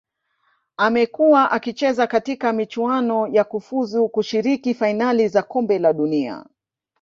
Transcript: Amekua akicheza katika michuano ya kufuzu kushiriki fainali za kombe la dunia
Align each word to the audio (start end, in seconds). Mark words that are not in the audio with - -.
Amekua 0.77 1.51
akicheza 1.51 2.07
katika 2.07 2.53
michuano 2.53 3.27
ya 3.27 3.43
kufuzu 3.43 4.09
kushiriki 4.09 4.73
fainali 4.73 5.27
za 5.27 5.43
kombe 5.43 5.79
la 5.79 5.93
dunia 5.93 6.45